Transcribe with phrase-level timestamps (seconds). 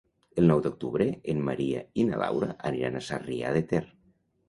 [0.41, 3.87] El nou d'octubre en Maria i na Laura aniran a Sarrià de Ter.